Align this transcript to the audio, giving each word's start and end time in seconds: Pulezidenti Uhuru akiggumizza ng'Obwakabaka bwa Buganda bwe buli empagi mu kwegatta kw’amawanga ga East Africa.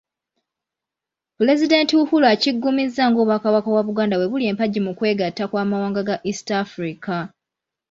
Pulezidenti 1.37 1.93
Uhuru 2.01 2.25
akiggumizza 2.33 3.03
ng'Obwakabaka 3.09 3.67
bwa 3.71 3.81
Buganda 3.87 4.15
bwe 4.17 4.29
buli 4.31 4.43
empagi 4.51 4.79
mu 4.85 4.91
kwegatta 4.97 5.43
kw’amawanga 5.49 6.01
ga 6.07 6.15
East 6.29 6.47
Africa. 6.63 7.15